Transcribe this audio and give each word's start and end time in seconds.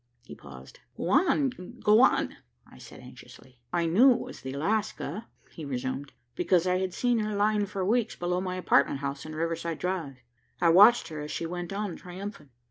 He 0.25 0.33
paused. 0.33 0.79
"Go 0.97 1.11
on, 1.11 1.51
go 1.83 2.01
on," 2.01 2.37
I 2.65 2.79
said 2.79 3.01
anxiously. 3.01 3.59
"I 3.71 3.85
knew 3.85 4.11
it 4.13 4.17
was 4.19 4.41
the 4.41 4.53
Alaska," 4.53 5.27
he 5.51 5.63
resumed, 5.63 6.13
"because 6.33 6.65
I 6.65 6.79
had 6.79 6.91
seen 6.95 7.19
her 7.19 7.35
lying 7.35 7.67
for 7.67 7.85
weeks 7.85 8.15
below 8.15 8.41
my 8.41 8.55
apartment 8.55 9.01
house 9.01 9.27
in 9.27 9.35
Riverside 9.35 9.77
Drive. 9.77 10.17
I 10.59 10.69
watched 10.69 11.09
her 11.09 11.21
as 11.21 11.29
she 11.29 11.45
went 11.45 11.71
on 11.71 11.97
triumphant. 11.97 12.49